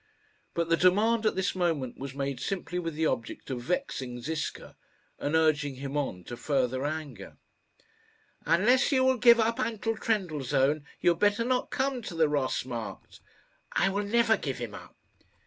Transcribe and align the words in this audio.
But 0.55 0.67
the 0.69 0.77
demand 0.77 1.27
at 1.27 1.35
this 1.35 1.53
moment 1.53 1.99
was 1.99 2.15
made 2.15 2.39
simply 2.39 2.79
with 2.79 2.95
the 2.95 3.05
object 3.05 3.51
of 3.51 3.61
vexing 3.61 4.19
Ziska, 4.19 4.75
and 5.19 5.35
urging 5.35 5.75
him 5.75 5.95
on 5.95 6.23
to 6.23 6.35
further 6.35 6.83
anger. 6.87 7.37
"Unless 8.47 8.91
you 8.91 9.03
will 9.03 9.17
give 9.17 9.39
up 9.39 9.59
Anton 9.59 9.97
Trendellsohn, 9.97 10.87
you 11.01 11.11
had 11.11 11.19
better 11.19 11.43
not 11.45 11.69
come 11.69 12.01
to 12.01 12.15
the 12.15 12.27
Ross 12.27 12.65
Markt." 12.65 13.19
"I 13.73 13.89
will 13.89 14.01
never 14.03 14.37
give 14.37 14.57
him 14.57 14.73
up." 14.73 14.95